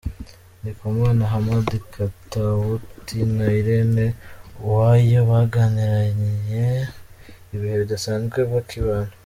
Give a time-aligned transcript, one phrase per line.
[0.59, 4.05] Ndikumana Hamad Katauti na Irene
[4.63, 6.65] Uwoya bagiranye
[7.53, 9.13] ibihe bidasanzwe bakibana.